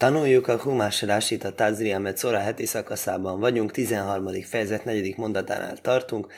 [0.00, 3.40] Tanuljuk a Humás Rásit a Tázria Metzora heti szakaszában.
[3.40, 4.42] Vagyunk 13.
[4.42, 5.16] fejezet 4.
[5.16, 6.32] mondatánál tartunk,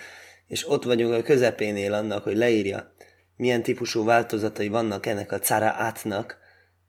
[0.46, 2.94] és ott vagyunk a közepénél annak, hogy leírja,
[3.36, 6.38] milyen típusú változatai vannak ennek a cara átnak,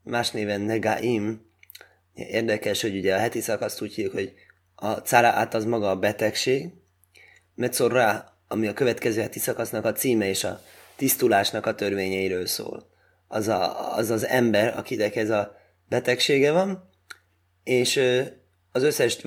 [0.02, 1.46] más néven negaim.
[2.14, 4.32] Érdekes, hogy ugye a heti szakaszt úgy hívjuk, hogy
[4.74, 6.68] a cara át az maga a betegség,
[7.54, 10.60] Metzora, ami a következő heti szakasznak a címe és a
[10.96, 12.90] tisztulásnak a törvényeiről szól.
[13.28, 15.62] Az a, az, az ember, akinek ez a
[15.94, 16.90] betegsége van,
[17.64, 18.00] és
[18.72, 19.20] az összes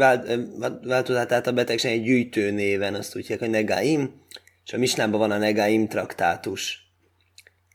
[0.83, 4.21] változatát a betegség egy gyűjtő néven, azt úgy hívják, hogy Negaim,
[4.65, 6.79] és a Misnában van a Negaim traktátus,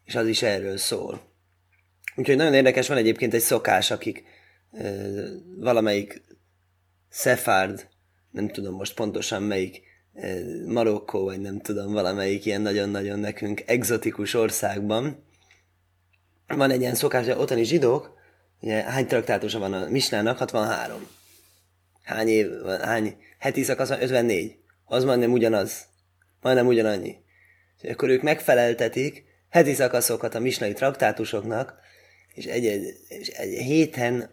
[0.04, 1.30] és az is erről szól.
[2.16, 4.24] Úgyhogy nagyon érdekes, van egyébként egy szokás, akik
[5.58, 6.22] valamelyik
[7.08, 7.88] Szefárd,
[8.30, 9.82] nem tudom most pontosan melyik,
[10.66, 15.24] Marokkó, vagy nem tudom, valamelyik ilyen nagyon-nagyon nekünk egzotikus országban,
[16.46, 18.20] van egy ilyen szokás, hogy otthoni zsidók,
[18.62, 20.38] Ugye, hány traktátusa van a Misnának?
[20.38, 21.06] 63.
[22.02, 24.02] Hány év, hány heti szakasz van?
[24.02, 24.56] 54.
[24.84, 25.86] Az majdnem ugyanaz.
[26.40, 27.16] Majdnem ugyanannyi.
[27.80, 31.74] És akkor ők megfeleltetik heti szakaszokat a misnai traktátusoknak,
[32.34, 34.30] és egy, egy, és egy héten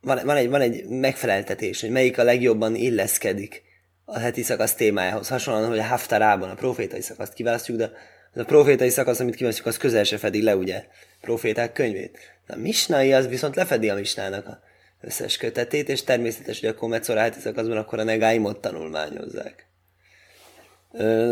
[0.00, 3.62] van, van, egy, van egy megfeleltetés, hogy melyik a legjobban illeszkedik
[4.04, 5.28] a heti szakasz témájához.
[5.28, 7.92] Hasonlóan, hogy a Haftarában a profétai szakaszt kiválasztjuk, de
[8.32, 10.84] az a profétai szakasz, amit kiválasztjuk, az közel se fedi le, ugye,
[11.20, 12.18] proféták könyvét.
[12.46, 14.60] A misnai az viszont lefedi a misnának a
[15.00, 19.68] összes kötetét, és természetes, hogy akkor Metzora heti szakaszban akkor a negáimot tanulmányozzák.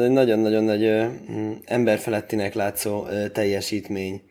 [0.08, 0.84] Nagyon-nagyon nagy
[1.64, 4.22] emberfelettinek látszó teljesítmény,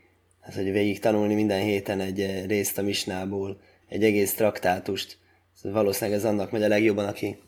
[0.41, 5.17] az, hogy végig tanulni minden héten egy részt a misnából, egy egész traktátust.
[5.61, 7.39] Valószínűleg ez annak megy a legjobban, aki,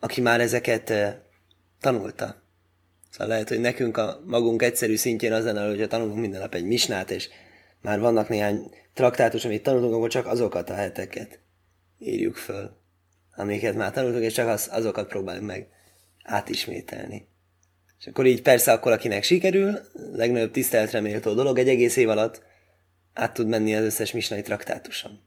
[0.00, 0.92] aki már ezeket
[1.80, 2.42] tanulta.
[3.10, 6.64] Szóval lehet, hogy nekünk a magunk egyszerű szintjén az lenne, hogyha tanulunk minden nap egy
[6.64, 7.28] misnát, és
[7.82, 11.40] már vannak néhány traktátus, amit tanultunk, akkor csak azokat a heteket
[11.98, 12.76] írjuk föl,
[13.36, 15.68] amiket már tanultunk, és csak az, azokat próbáljuk meg
[16.24, 17.28] átismételni.
[17.98, 19.78] És akkor így persze akkor, akinek sikerül,
[20.12, 22.42] legnagyobb tiszteletre méltó dolog, egy egész év alatt
[23.12, 25.20] át tud menni az összes misnai traktátuson.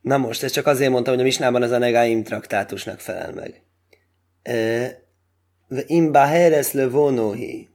[0.00, 3.62] Na most, ezt csak azért mondtam, hogy a misnában az a negáim traktátusnak felel meg.
[5.86, 7.68] Imba heres levonóhi.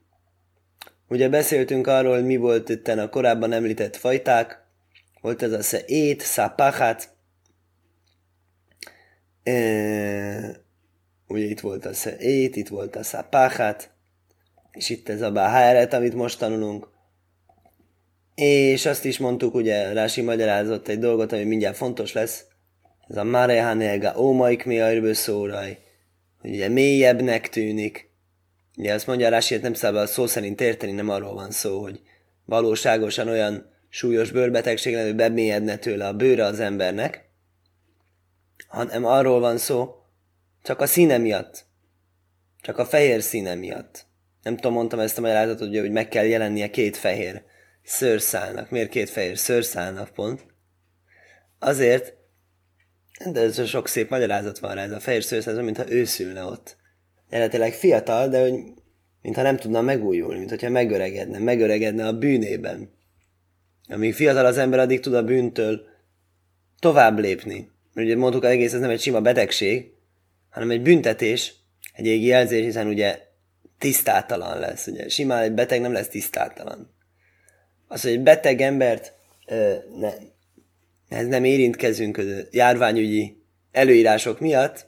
[1.07, 4.65] Ugye beszéltünk arról, hogy mi volt itt a korábban említett fajták.
[5.21, 7.09] Volt ez a szeét, szápáhát.
[9.43, 9.53] E,
[11.27, 13.91] ugye itt volt a szeét, itt volt a szápáhát.
[14.71, 16.89] És itt ez a báháret, amit most tanulunk.
[18.35, 22.45] És azt is mondtuk, ugye Rási magyarázott egy dolgot, ami mindjárt fontos lesz.
[23.07, 25.86] Ez a Marehanega Ómaik mi a szóraj
[26.41, 28.09] hogy ugye mélyebbnek tűnik.
[28.77, 32.01] Ugye azt mondja Rási, nem szabad szó szerint érteni, nem arról van szó, hogy
[32.45, 37.29] valóságosan olyan súlyos bőrbetegség lenne, hogy bemélyedne tőle a bőre az embernek,
[38.67, 39.95] hanem arról van szó,
[40.63, 41.65] csak a színe miatt.
[42.61, 44.05] Csak a fehér színe miatt.
[44.43, 47.43] Nem tudom, mondtam ezt a magyarázatot, hogy meg kell jelennie két fehér
[47.83, 48.69] szőrszálnak.
[48.69, 50.45] Miért két fehér szőrszálnak pont?
[51.59, 52.16] Azért,
[53.25, 56.77] de ez sok szép magyarázat van rá, ez a fehér szőrszál, ez mintha őszülne ott.
[57.29, 58.53] Eredetileg fiatal, de hogy
[59.21, 62.95] mintha nem tudna megújulni, mint hogyha megöregedne, megöregedne a bűnében.
[63.89, 65.81] Amíg fiatal az ember, addig tud a bűntől
[66.79, 67.71] tovább lépni.
[67.93, 69.91] Mert ugye mondtuk, az egész ez nem egy sima betegség,
[70.49, 71.53] hanem egy büntetés,
[71.93, 73.19] egy égi jelzés, hiszen ugye
[73.77, 74.87] tisztátalan lesz.
[74.87, 76.95] Ugye simán egy beteg nem lesz tisztátalan.
[77.87, 79.13] Az, hogy egy beteg embert
[79.47, 80.09] ö, ne,
[81.09, 84.87] ez nem érintkezünk a járványügyi előírások miatt,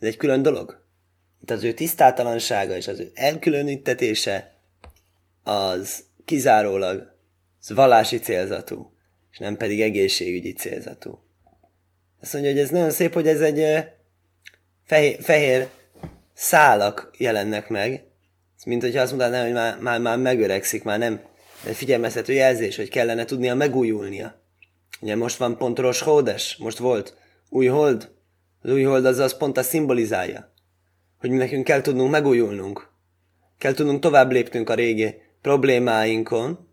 [0.00, 0.84] ez egy külön dolog.
[1.42, 4.54] Itt az ő tisztátalansága és az ő elkülönítetése
[5.42, 7.14] az kizárólag
[7.60, 8.92] az vallási célzatú,
[9.32, 11.18] és nem pedig egészségügyi célzatú.
[12.20, 13.84] Azt mondja, hogy ez nagyon szép, hogy ez egy
[14.84, 15.68] fehér, fehér
[16.34, 18.04] szálak jelennek meg,
[18.64, 21.20] mint hogyha azt mondaná, hogy már, már, már megöregszik, már nem
[21.54, 24.45] figyelmeztető jelzés, hogy kellene tudnia megújulnia.
[25.00, 27.16] Ugye most van pont Rosh Hódes, most volt
[27.48, 28.14] új hold.
[28.60, 30.52] Az új hold az, az pont a szimbolizálja,
[31.18, 32.90] hogy nekünk kell tudnunk megújulnunk.
[33.58, 36.68] Kell tudnunk tovább lépnünk a régi problémáinkon,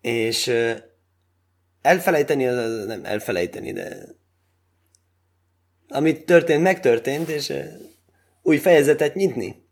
[0.00, 0.52] és
[1.82, 3.98] elfelejteni, az, nem elfelejteni, de
[5.88, 7.52] amit történt, megtörtént, és
[8.42, 9.64] új fejezetet nyitni.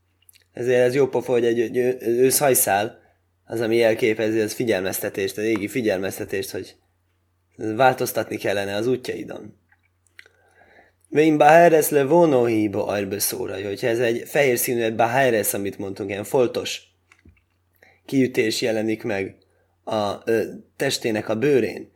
[0.52, 2.98] Ezért ez jó pofa, hogy egy, egy őszhajszál,
[3.44, 6.74] az, ami elképezi az figyelmeztetést, a régi figyelmeztetést, hogy
[7.56, 9.62] változtatni kellene az útjaidon.
[11.08, 16.24] Vén Baheres le vonóhíba arbe szóra, hogyha ez egy fehér színű Baheres, amit mondtunk, ilyen
[16.24, 16.82] foltos
[18.06, 19.36] kiütés jelenik meg
[19.84, 20.42] a ö,
[20.76, 21.92] testének a bőrén.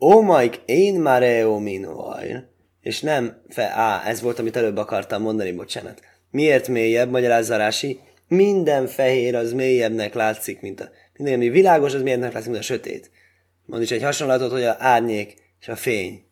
[0.00, 2.46] Ómaik én már eominoajr.
[2.80, 6.00] És nem fe, á, ez volt, amit előbb akartam mondani, bocsánat.
[6.30, 8.00] Miért mélyebb, magyarázza Rási?
[8.28, 10.90] Minden fehér az mélyebbnek látszik, mint a...
[11.16, 13.10] Minden, ami világos, az mélyebbnek látszik, mint a sötét.
[13.64, 16.22] Mond is egy hasonlatot, hogy a árnyék és a fény.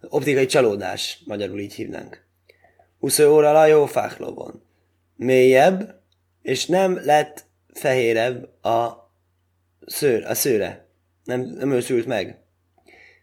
[0.00, 2.22] Optikai csalódás, magyarul így hívnánk.
[2.98, 4.62] 20 óra lajó fáklóban.
[5.16, 6.00] Mélyebb,
[6.42, 9.10] és nem lett fehérebb a
[9.86, 10.86] szőr, a szőre.
[11.24, 12.38] Nem, nem őszült meg.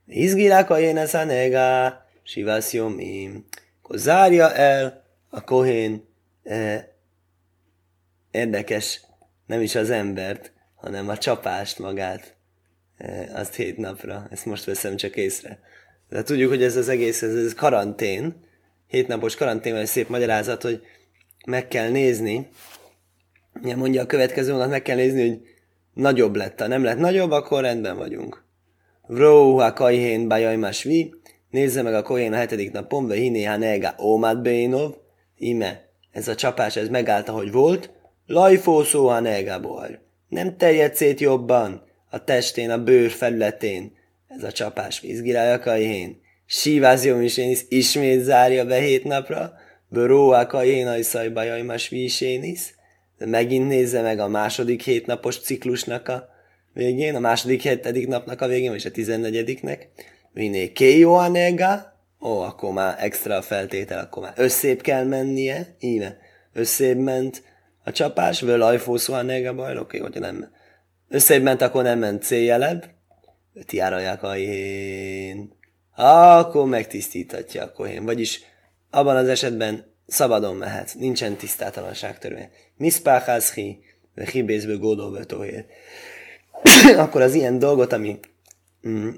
[0.05, 3.45] Izgirák a jéneszanega, sivász jomim.
[3.81, 6.07] Akkor zárja el a kohén
[6.43, 6.85] eh,
[8.31, 9.01] érdekes,
[9.45, 12.35] nem is az embert, hanem a csapást magát,
[12.97, 14.27] eh, azt hét napra.
[14.31, 15.59] Ezt most veszem csak észre.
[16.09, 18.43] De tudjuk, hogy ez az egész, ez, ez karantén,
[18.87, 20.81] hétnapos karantén, egy szép magyarázat, hogy
[21.45, 22.49] meg kell nézni,
[23.63, 25.41] Ja, mondja a következő vonat, meg kell nézni, hogy
[25.93, 26.59] nagyobb lett.
[26.59, 28.43] Ha nem lett nagyobb, akkor rendben vagyunk.
[29.07, 31.13] Vróha kajhén bajajmas vi,
[31.49, 34.93] nézze meg a kohén a hetedik napon, ve hiné ha nega ómát bénov,
[35.37, 37.91] ime, ez a csapás, ez megállt, ahogy volt,
[38.31, 39.99] lajfó szó ha nega boj.
[40.27, 41.89] Nem terjed szét jobban.
[42.09, 43.91] A testén, a bőr felületén,
[44.27, 46.21] ez a csapás vízgirája kajhén.
[46.45, 49.53] Sívázjom is én is ismét zárja be hét napra,
[49.87, 52.21] Bróa kajhén ajszaj bajajmas vi is.
[52.21, 52.73] Is,
[53.17, 56.29] megint nézze meg a második hétnapos ciklusnak a
[56.73, 59.89] végén, a második hetedik napnak a végén, és a tizennegyediknek,
[60.33, 66.17] minél kéjó a nega, ó, akkor már extra feltétel, akkor már összép kell mennie, íme,
[66.53, 67.43] összép ment
[67.83, 70.51] a csapás, völ ajfószó a nega baj, oké, hogyha nem
[71.09, 72.85] összép ment, akkor nem ment céljelebb,
[73.65, 75.59] tiárolják a én.
[75.95, 78.05] Akkor megtisztítatja a kohén.
[78.05, 78.41] Vagyis
[78.89, 82.49] abban az esetben szabadon mehet, nincsen tisztátalanság törvény.
[82.77, 83.79] Miszpáhászhi,
[84.15, 85.65] de hibészből gódolbetóhér.
[86.97, 88.19] Akkor az ilyen dolgot, ami
[88.87, 89.09] mm,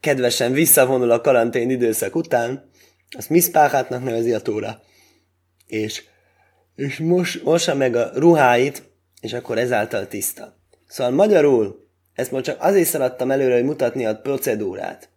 [0.00, 2.70] kedvesen visszavonul a karantén időszak után,
[3.16, 4.82] azt miszpáhátnak nevezi a tóra.
[5.66, 6.02] És,
[6.76, 8.82] és mos, mossa meg a ruháit,
[9.20, 10.56] és akkor ezáltal tiszta.
[10.88, 15.08] Szóval magyarul, ezt most csak azért szaladtam előre, hogy mutatni a procedúrát.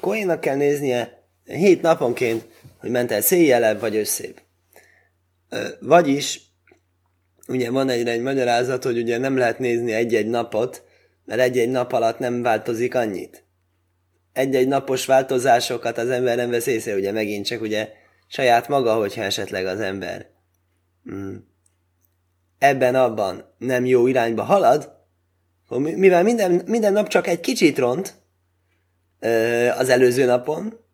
[0.00, 2.46] Koénak kell néznie hét naponként,
[2.78, 4.40] hogy ment el széjjelebb vagy összébb.
[5.80, 6.40] Vagyis,
[7.48, 10.82] ugye van egyre egy magyarázat, hogy ugye nem lehet nézni egy-egy napot,
[11.24, 13.44] mert egy-egy nap alatt nem változik annyit.
[14.32, 17.88] Egy-egy napos változásokat az ember nem vesz észre, ugye megint csak ugye
[18.28, 20.34] saját maga, hogyha esetleg az ember.
[22.58, 24.94] Ebben-abban nem jó irányba halad,
[25.78, 28.14] mivel minden, minden nap csak egy kicsit ront
[29.78, 30.84] az előző napon,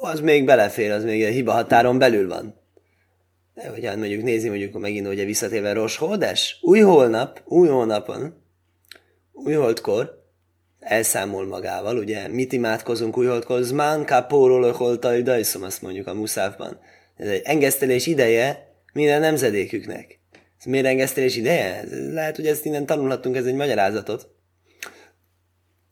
[0.00, 2.60] az még belefér, az még a hiba határon belül van.
[3.54, 8.34] De hogyha hát mondjuk nézni, mondjuk megint ugye visszatérve Ros Hódes, új holnap, új hónapon,
[9.32, 10.20] új holdkor,
[10.78, 16.80] elszámol magával, ugye mit imádkozunk új holdkor, zmán kápóról holtai dajszom, azt mondjuk a muszávban.
[17.16, 20.18] Ez egy engesztelés ideje minden nemzedéküknek.
[20.58, 21.84] Ez miért engesztelés ideje?
[22.12, 24.28] Lehet, hogy ezt innen tanulhatunk, ez egy magyarázatot.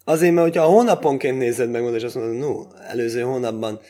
[0.05, 3.81] Azért, mert hogyha a hónaponként nézed meg, és azt mondod, no, előző hónapban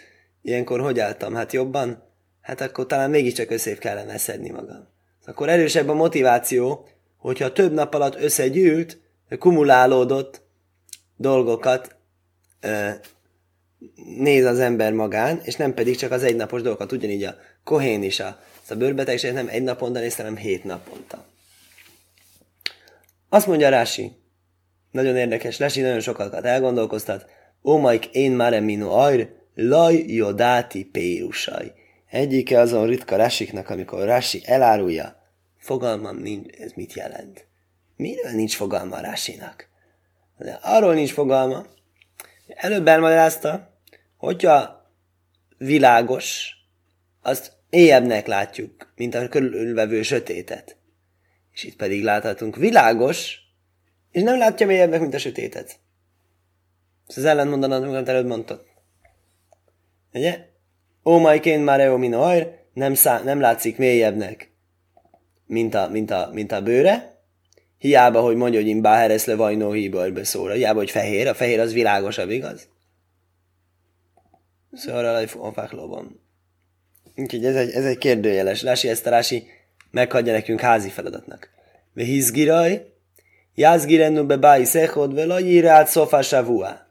[0.43, 1.35] Ilyenkor hogy álltam?
[1.35, 2.03] Hát jobban?
[2.41, 4.89] Hát akkor talán mégiscsak összép kellene szedni magam.
[5.27, 8.99] Akkor erősebb a motiváció, hogyha több nap alatt összegyűlt,
[9.39, 10.43] kumulálódott
[11.17, 11.97] dolgokat
[12.61, 12.89] ö,
[14.19, 18.21] néz az ember magán, és nem pedig csak az egynapos dolgokat, ugyanígy a kohén is,
[18.21, 18.41] a,
[18.71, 21.25] a bőrbetegség nem egy naponta nézte, hanem hét naponta.
[23.29, 24.13] Azt mondja Rási,
[24.91, 27.27] nagyon érdekes, Rási nagyon sokat elgondolkoztat,
[27.63, 31.73] ó, Mike, én már minu ajr, Laj jodáti pérusaj.
[32.11, 35.23] Egyike azon ritka rásiknak, amikor Rási elárulja,
[35.59, 37.47] fogalmam nincs, ez mit jelent.
[37.97, 39.69] Miről nincs fogalma a Rásinak?
[40.39, 41.67] De arról nincs fogalma.
[42.47, 43.75] Előbb elmagyarázta,
[44.17, 44.87] hogyha
[45.59, 46.55] világos,
[47.23, 50.77] azt élyebbnek látjuk, mint a körülvevő sötétet.
[51.53, 53.39] És itt pedig láthatunk világos,
[54.11, 55.79] és nem látja mélyebbnek, mint a sötétet.
[57.07, 58.65] Ez az ellentmondanat, amit előbb mondtad.
[60.13, 60.49] Ugye?
[61.05, 62.15] Ó, majként már jó min
[62.73, 64.53] nem, szá- nem látszik mélyebbnek,
[65.47, 67.19] mint a, mint a, mint a bőre.
[67.79, 70.53] Hiába, hogy mondja, hogy én báheres le vajnó híbörbe szóra.
[70.53, 71.27] Hiába, hogy fehér.
[71.27, 72.69] A fehér az világosabb, igaz?
[74.73, 76.21] Szóval a fáklóban.
[77.17, 78.63] Úgyhogy ez egy, ez egy kérdőjeles.
[78.63, 79.47] Lási ezt a Rási
[79.91, 81.51] meghagyja nekünk házi feladatnak.
[81.95, 82.87] Ve hizgiraj,
[83.55, 86.87] jászgirennu be bái szechod, ve lajírát szofásávúá.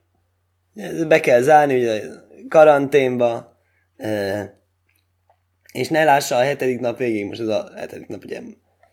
[1.07, 2.01] Be kell zárni, ugye
[2.47, 3.57] karanténba,
[5.73, 8.41] és ne lássa a hetedik nap végig, most ez a hetedik nap ugye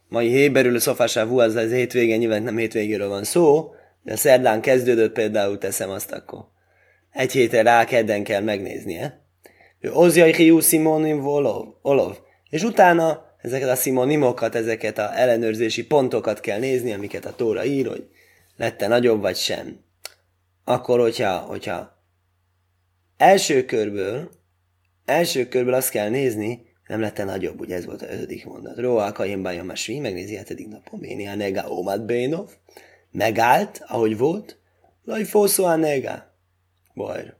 [0.09, 5.12] mai héberül szofásávú, az ez hétvégén, nyilván nem hétvégéről van szó, de a szerdán kezdődött
[5.12, 6.45] például, teszem azt akkor.
[7.12, 9.25] Egy hétre rá kedden kell megnéznie.
[9.93, 12.16] Ozjai Hiú Simonim Olov, Olov.
[12.50, 17.87] És utána ezeket a szimonimokat, ezeket a ellenőrzési pontokat kell nézni, amiket a Tóra ír,
[17.87, 18.09] hogy
[18.57, 19.81] lette nagyobb vagy sem.
[20.64, 22.02] Akkor, hogyha, hogyha
[23.16, 24.31] első körből,
[25.05, 28.78] első körből azt kell nézni, nem lett nagyobb, ugye ez volt az ötödik mondat.
[28.78, 32.50] Roa kaim bajom a megnézi hetedik napon, Béni a nega omad bénov,
[33.11, 34.59] megállt, ahogy volt,
[35.05, 35.26] laj
[35.57, 36.35] a nega.
[36.95, 37.35] Bajr.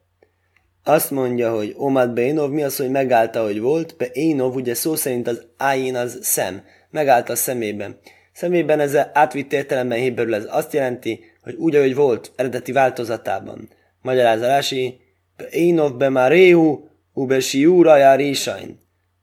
[0.89, 4.95] Azt mondja, hogy omad bénov, mi az, hogy megállt, ahogy volt, be énov, ugye szó
[4.95, 7.99] szerint az ájén az szem, megállt a szemében.
[8.33, 13.69] Szemében ez átvitt értelemben héberül ez azt jelenti, hogy úgy, ahogy volt, eredeti változatában.
[14.03, 15.01] Magyarázalási,
[15.37, 18.21] be énov be már réhu, ube siúra jár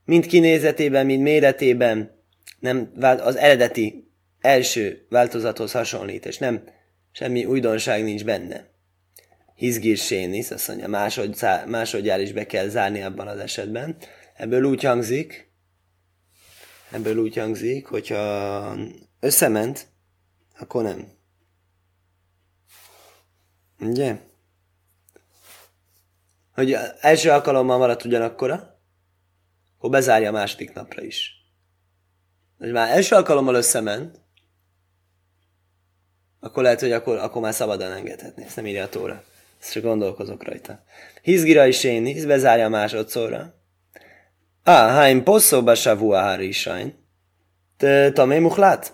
[0.06, 2.12] mind kinézetében, mind méretében
[2.60, 6.64] nem az eredeti első változathoz hasonlít, és nem
[7.12, 8.73] semmi újdonság nincs benne.
[9.56, 11.36] Hizgír sénisz, azt mondja, másod,
[11.68, 13.98] másodjára is be kell zárni abban az esetben.
[14.34, 15.52] Ebből úgy hangzik,
[16.92, 18.76] ebből úgy hangzik, hogyha
[19.20, 19.88] összement,
[20.60, 21.08] akkor nem.
[23.80, 24.18] Ugye?
[26.54, 28.80] Hogy első alkalommal maradt ugyanakkora,
[29.78, 31.32] akkor bezárja a második napra is.
[32.58, 34.22] Hogy már első alkalommal összement,
[36.40, 38.44] akkor lehet, hogy akkor, akkor már szabadon engedhetni.
[38.44, 39.24] Ezt nem írja a tóra.
[39.64, 40.84] Ezt csak gondolkozok rajta.
[41.22, 43.54] Hizgira is én, hisz bezárja másodszorra.
[44.64, 47.08] Ah, hány posszóba savua hárisain.
[48.14, 48.94] Tamé muhlát?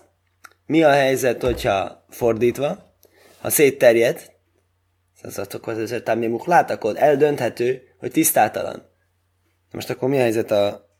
[0.66, 2.96] Mi a helyzet, hogyha fordítva,
[3.40, 4.32] ha szétterjed,
[5.22, 8.82] az az tamé muhlát, akkor eldönthető, hogy tisztátalan.
[9.70, 10.90] Most akkor mi a helyzet a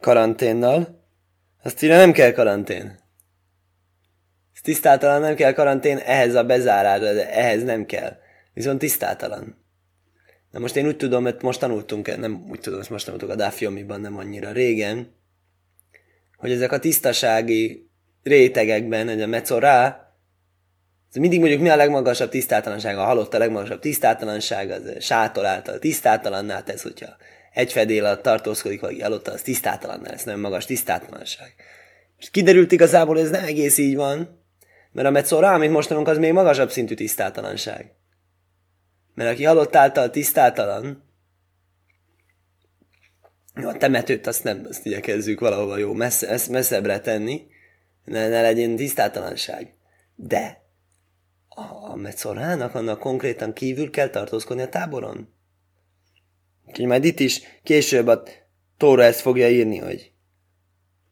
[0.00, 1.04] karanténnal?
[1.62, 2.98] Azt írja, nem kell karantén.
[4.54, 8.18] Ez tisztátalan nem kell karantén, ehhez a bezárásra, de ehhez nem kell.
[8.52, 9.56] Viszont tisztátalan.
[10.50, 14.00] Na most én úgy tudom, mert most tanultunk, nem úgy tudom, most tanultuk a Dafiomiban
[14.00, 15.14] nem annyira régen,
[16.36, 17.90] hogy ezek a tisztasági
[18.22, 20.04] rétegekben, egy a mecorá,
[21.18, 26.62] mindig mondjuk mi a legmagasabb tisztátalanság, a halott a legmagasabb tisztátalanság, az sátor által tisztátalanná
[26.62, 27.16] tesz, hogyha
[27.52, 31.54] egy fedél alatt tartózkodik valaki elotta, az tisztátalan, ez nem magas tisztátalanság.
[32.18, 34.44] És kiderült igazából, hogy ez nem egész így van,
[34.92, 37.92] mert a metzora, amit most tanulunk, az még magasabb szintű tisztátalanság.
[39.20, 41.02] Mert aki halott által tisztátalan,
[43.54, 47.46] a temetőt azt nem, azt igyekezzük valahova jó messze, messzebbre tenni,
[48.04, 49.74] ne, ne legyen tisztátalanság.
[50.14, 50.62] De
[51.48, 55.34] a metszorának annak konkrétan kívül kell tartózkodni a táboron.
[56.66, 58.22] Úgyhogy majd itt is később a
[58.76, 60.12] Tóra ezt fogja írni, hogy,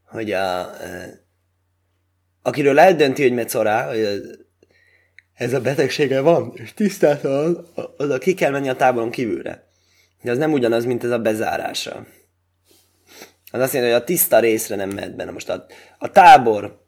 [0.05, 1.21] hogy a, e,
[2.43, 4.21] akiről eldönti, hogy mecorá, hogy
[5.39, 7.67] ez a betegsége van, és tisztáltan,
[7.97, 9.67] az a ki kell menni a táboron kívülre.
[10.23, 12.07] De az nem ugyanaz, mint ez a bezárása.
[13.51, 15.31] Az azt jelenti, hogy a tiszta részre nem mehet benne.
[15.31, 15.67] Most a,
[15.99, 16.87] a tábor,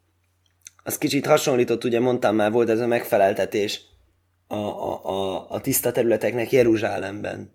[0.85, 3.81] az kicsit hasonlított, ugye mondtam már, volt ez a megfeleltetés
[4.47, 7.53] a, a, a, a tiszta területeknek Jeruzsálemben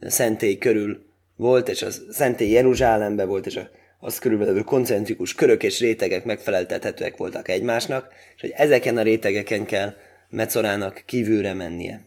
[0.00, 1.04] a szentély körül
[1.36, 3.68] volt, és a szentély Jeruzsálemben volt, és a,
[4.04, 9.94] az körülbelül koncentrikus körök és rétegek megfeleltethetőek voltak egymásnak, és hogy ezeken a rétegeken kell
[10.28, 12.04] Mecorának kívülre mennie.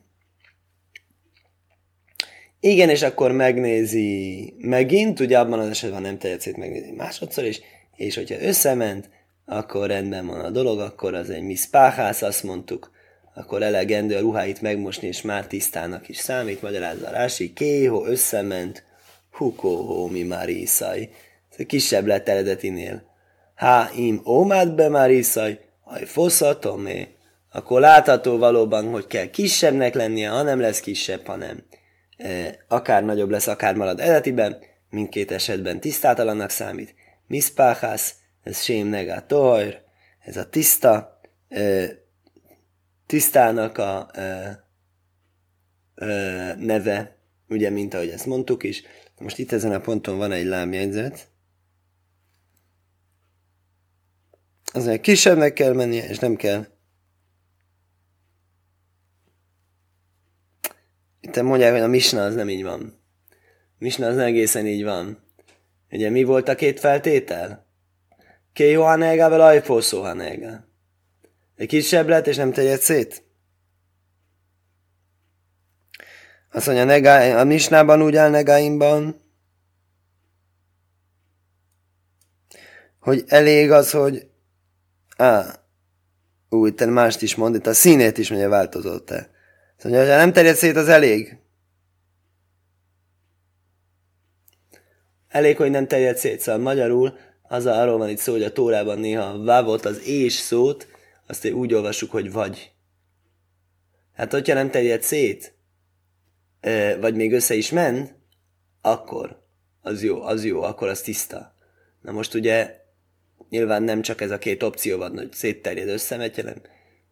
[2.60, 7.62] Igen, és akkor megnézi megint, ugye abban az esetben nem tetszett megnézi másodszor is,
[7.96, 9.10] és hogyha összement,
[9.46, 12.92] akkor rendben van a dolog, akkor az egy miszpáhász, azt mondtuk,
[13.34, 18.84] akkor elegendő a ruháit megmosni, és már tisztának is számít, magyarázza Rási, kého összement,
[19.32, 21.10] hukóhó mi már iszaj.
[21.66, 23.04] Kisebb lett eredetinél.
[23.56, 27.08] Há, im ómád be már iszaj, aj foszatomé.
[27.52, 31.64] Akkor látható valóban, hogy kell kisebbnek lennie, ha nem lesz kisebb, hanem
[32.18, 34.58] e, akár nagyobb lesz, akár marad eredetiben,
[34.90, 36.96] mindkét esetben tisztátalannak számít.
[37.28, 39.26] Miszpáhász, ez sém negá
[40.20, 41.86] ez a tiszta, e,
[43.06, 44.50] tisztának a ö,
[45.96, 47.18] ö, neve,
[47.50, 48.84] ugye, mint ahogy ezt mondtuk is.
[49.20, 51.28] Most itt ezen a ponton van egy lámjegyzet.
[54.74, 56.66] Azért kisebbnek kell mennie, és nem kell.
[61.22, 63.02] Itt mondják, hogy a misna az nem így van.
[63.72, 65.24] A misna az nem egészen így van.
[65.92, 67.68] Ugye mi volt a két feltétel?
[68.54, 70.68] Kéhohanega, vagy ajfószóhanega.
[71.56, 73.24] Egy kisebb lett, és nem terjed szét?
[76.52, 79.22] Azt mondja, negá, a Misnában úgy áll negáimban,
[83.00, 84.30] hogy elég az, hogy
[85.18, 85.60] á,
[86.50, 89.30] ú, itt mást is mond, itt a színét is mondja változott-e.
[89.78, 91.38] Szóval, ha nem terjed szét, az elég.
[95.28, 96.40] Elég, hogy nem terjed szét.
[96.40, 100.34] Szóval magyarul az arról van itt szó, hogy a Tórában néha a vávot, az és
[100.34, 100.88] szót,
[101.28, 102.72] azt úgy olvassuk, hogy vagy.
[104.14, 105.54] Hát, hogyha nem terjed szét,
[107.00, 108.24] vagy még össze is men,
[108.82, 109.46] akkor
[109.82, 111.56] az jó, az jó, akkor az tiszta.
[112.02, 112.86] Na most ugye
[113.50, 116.62] nyilván nem csak ez a két opció van, hogy szétterjed, összemegy, hanem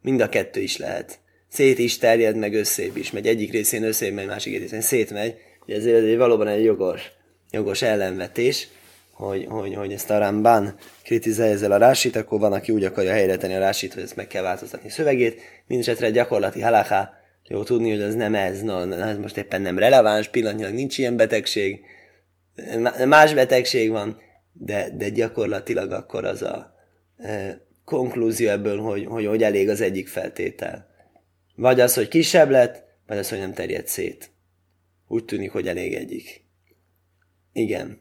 [0.02, 1.18] mind a kettő is lehet.
[1.48, 3.26] Szét is terjed, meg összébb is megy.
[3.26, 5.34] Egyik részén összébb megy, másik részén szétmegy.
[5.66, 7.02] Ezért ez egy valóban egy jogos,
[7.50, 8.68] jogos ellenvetés,
[9.12, 13.12] hogy, hogy, hogy ezt a Ramban kritizálja ezzel a rásit, akkor van, aki úgy akarja
[13.12, 15.40] helyre tenni a rásit, hogy ezt meg kell változtatni szövegét.
[15.66, 17.12] Mindenesetre gyakorlati halaká,
[17.48, 21.16] jó tudni, hogy az nem ez, no, ez most éppen nem releváns, pillanatnyilag nincs ilyen
[21.16, 21.80] betegség,
[23.04, 24.20] más betegség van,
[24.58, 26.74] de, de gyakorlatilag akkor az a
[27.16, 30.86] e, konklúzió ebből, hogy, hogy hogy elég az egyik feltétel.
[31.54, 34.30] Vagy az, hogy kisebb lett, vagy az, hogy nem terjed szét.
[35.08, 36.44] Úgy tűnik, hogy elég egyik.
[37.52, 38.00] Igen.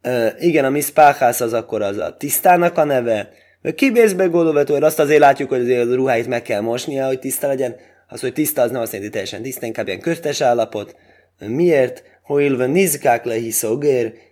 [0.00, 3.32] E, igen, a miszpáhász az akkor az a tisztának a neve,
[3.74, 7.76] kibészbe gondolvetően azt azért látjuk, hogy azért a ruháit meg kell mosnia, hogy tiszta legyen.
[8.08, 10.96] Az, hogy tiszta, az nem azt jelenti teljesen tiszta, inkább ilyen köztes állapot.
[11.38, 12.02] Miért?
[12.22, 13.50] Hoilve nizkák lehi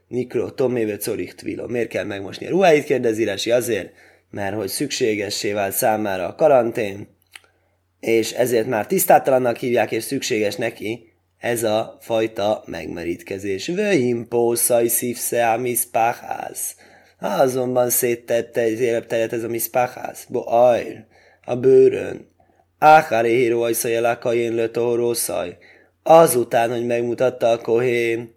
[0.08, 1.66] nikro toméve corik tvilo.
[1.66, 3.92] Miért kell megmosni a ruháit, kérdezi Resi, azért,
[4.30, 7.08] mert hogy szükségessé vált számára a karantén,
[8.00, 13.66] és ezért már tisztátalannak hívják, és szükséges neki ez a fajta megmerítkezés.
[13.66, 16.74] Vöjim pószaj szívsze a miszpáház.
[17.18, 21.04] Ha azonban széttette egy életteret ez a miszpáház, bo ajr,
[21.44, 22.34] a bőrön.
[22.78, 25.56] Áhári híró ajszaj elakajén lötóró szaj
[26.06, 28.34] azután, hogy megmutatta a kohén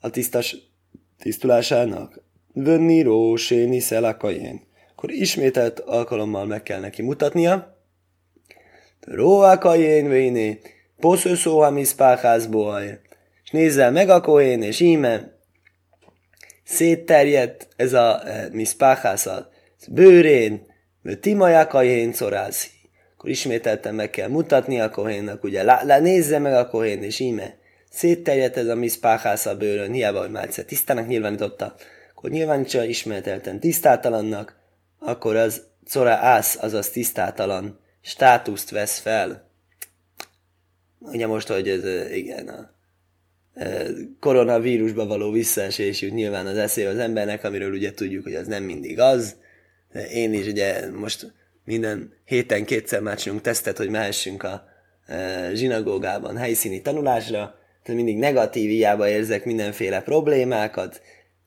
[0.00, 0.56] a tisztas
[1.18, 2.22] tisztulásának,
[2.52, 7.76] vönni róséni szelakajén, akkor ismételt alkalommal meg kell neki mutatnia,
[9.00, 10.60] Róakajén véné,
[11.00, 12.82] poszöszó hamiszpáhászból,
[13.44, 15.32] és nézzel meg a kohén, és íme.
[16.64, 19.50] Szétterjedt ez a e, miszpáhász a
[19.88, 20.66] bőrén,
[21.20, 22.68] timajakajén szorázi
[23.18, 25.62] akkor ismételten meg kell mutatni a kohénnak, ugye?
[25.62, 27.57] Lá, lá, nézze meg a kohén, és íme,
[27.90, 31.74] szétterjedt ez a miszpáhász a bőrön, hiába, hogy már tisztának nyilvánította,
[32.10, 34.56] akkor nyilvánítsa ismételten tisztátalannak,
[34.98, 39.50] akkor az cora ász, azaz tisztátalan státuszt vesz fel.
[40.98, 42.76] Ugye most, hogy ez, igen, a
[44.20, 48.62] koronavírusba való visszaesés jut nyilván az eszébe az embernek, amiről ugye tudjuk, hogy az nem
[48.62, 49.36] mindig az.
[50.12, 51.32] Én is ugye most
[51.64, 54.68] minden héten kétszer már csinálunk tesztet, hogy mehessünk a
[55.06, 57.57] e, zsinagógában helyszíni tanulásra,
[57.88, 61.02] tehát mindig negatív hiába érzek mindenféle problémákat,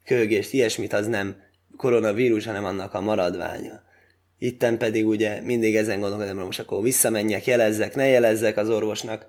[0.06, 1.36] köhögést, ilyesmit, az nem
[1.78, 3.84] koronavírus, hanem annak a maradványa.
[4.38, 9.26] Itten pedig ugye mindig ezen gondolkodom, most akkor visszamenjek, jelezzek, ne jelezzek az orvosnak.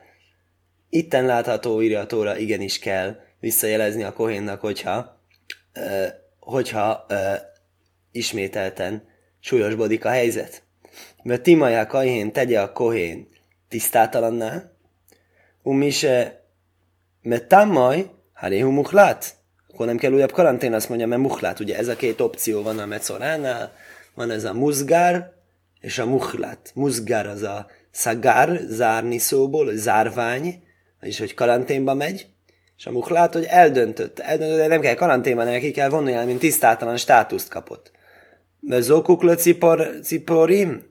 [0.89, 5.21] Itten látható írja a tóra, igenis kell visszajelezni a kohénnak, hogyha,
[5.73, 7.43] e, hogyha e,
[8.13, 9.03] ismételten
[9.41, 10.63] súlyosbodik a helyzet
[11.23, 13.29] mert timaja kajhén tegye a kohén
[13.69, 14.71] tisztátalanná,
[15.63, 16.42] umise
[17.23, 19.35] mert tamaj, haréhu muhlát,
[19.73, 22.79] akkor nem kell újabb karantén, azt mondja, mert muhlát, ugye ez a két opció van
[22.79, 23.73] a mecoránál,
[24.15, 25.33] van ez a muzgár
[25.81, 26.73] és a muhlát.
[26.75, 30.63] Muzgár az a szagár, zárni szóból, zárvány,
[31.01, 32.27] vagyis hogy karanténba megy,
[32.77, 36.27] és a muhlát, hogy eldöntött, eldöntött, de nem kell karanténba, hanem ki kell vonni el,
[36.27, 37.91] mint tisztátalan státuszt kapott.
[38.61, 40.85] Mert zokuk le cipor, ciporim,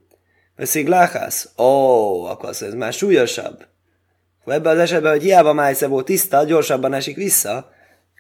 [0.56, 1.50] veszik láhász?
[1.58, 3.66] Ó, akkor az ez már súlyosabb.
[4.46, 7.72] Ebben az esetben, hogy hiába májsze volt tiszta, gyorsabban esik vissza,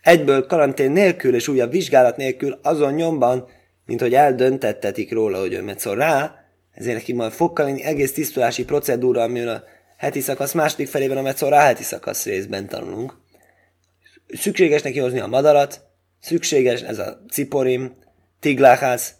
[0.01, 3.47] egyből karantén nélkül és újabb vizsgálat nélkül azon nyomban,
[3.85, 6.35] mint hogy eldöntettetik róla, hogy ő metszor rá,
[6.73, 9.63] ezért neki majd fog egész tisztulási procedúra, amiről a
[9.97, 13.17] heti szakasz második felében a metszor rá heti szakasz részben tanulunk.
[14.27, 15.81] Szükséges neki hozni a madarat,
[16.19, 17.95] szükséges ez a ciporim,
[18.39, 19.13] tigláhász,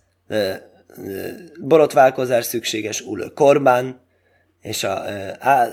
[1.61, 4.01] borotválkozás szükséges, ul korbán,
[4.61, 5.03] és a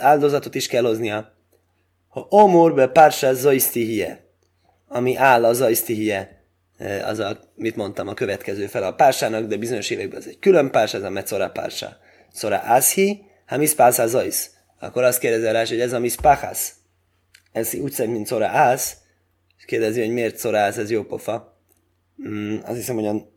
[0.01, 1.33] áldozatot is kell hoznia.
[2.09, 4.27] Ha omor be pársa zajsztihie,
[4.89, 6.39] ami áll a zajsztihie,
[7.05, 10.71] az a, mit mondtam, a következő fel a pársának, de bizonyos években ez egy külön
[10.71, 11.97] pársa, ez a mecora pársa.
[12.33, 14.51] Szora ászhi, ha miszpászá zajsz.
[14.81, 16.75] Akkor azt kérdezi rá, hogy ez a miszpáhász.
[17.53, 18.97] Ez úgy szerint, mint szora ász,
[19.59, 21.63] és kérdezi, hogy miért szora ász, ez jó pofa.
[22.29, 23.37] Mm, azt hiszem, hogy a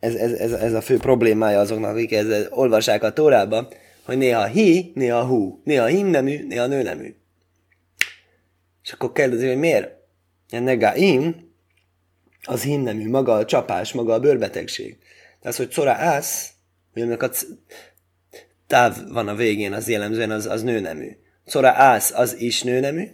[0.00, 3.68] ez, ez, ez, ez a fő problémája azoknak, akik ezzel olvassák a tórába,
[4.04, 7.14] hogy néha hi, néha hu, néha him nemű, néha nő nemű.
[8.82, 9.90] És akkor kérdezi, hogy miért?
[10.48, 11.50] Nega im,
[12.42, 14.98] az himnemű, maga a csapás, maga a bőrbetegség.
[15.40, 16.50] Tehát, hogy cora ász,
[16.92, 17.30] hogy a
[18.66, 21.16] táv van a végén, az jellemzően az, az nőnemű.
[21.46, 23.08] Cora ász az is nőnemű,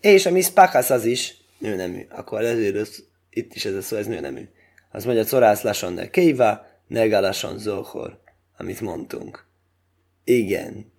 [0.00, 2.06] és a miszpákász az is nőnemű.
[2.10, 4.48] Akkor ezért az, itt is ez a szó, ez nőnemű.
[4.90, 8.20] Az mondja, corász lason de kéva, negalason zohor,
[8.56, 9.49] amit mondtunk.
[10.24, 10.92] Igen.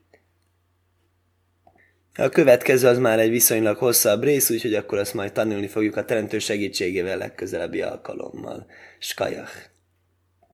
[2.14, 6.06] A következő az már egy viszonylag hosszabb rész, úgyhogy akkor azt majd tanulni fogjuk a
[6.06, 8.66] teremtő segítségével legközelebbi alkalommal.
[9.00, 9.71] Skajach!